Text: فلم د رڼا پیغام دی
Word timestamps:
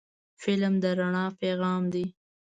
فلم 0.41 0.73
د 0.83 0.85
رڼا 0.97 1.25
پیغام 1.41 1.83
دی 1.93 2.05